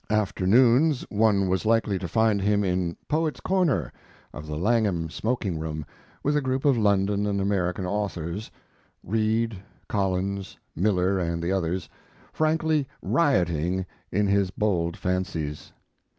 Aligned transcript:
Afternoons 0.09 1.05
one 1.11 1.47
was 1.47 1.63
likely 1.63 1.99
to 1.99 2.07
find 2.07 2.41
him 2.41 2.63
in 2.63 2.97
"Poets' 3.07 3.39
Corner" 3.39 3.93
of 4.33 4.47
the 4.47 4.57
Langham 4.57 5.11
smoking 5.11 5.59
room, 5.59 5.85
with 6.23 6.35
a 6.35 6.41
group 6.41 6.65
of 6.65 6.75
London 6.75 7.27
and 7.27 7.39
American 7.39 7.85
authors 7.85 8.49
Reade, 9.03 9.61
Collins, 9.87 10.57
Miller, 10.75 11.19
and 11.19 11.39
the 11.39 11.51
others 11.51 11.87
frankly 12.33 12.87
rioting 13.03 13.85
in 14.11 14.25
his 14.25 14.49
bold 14.49 14.97
fancies. 14.97 15.71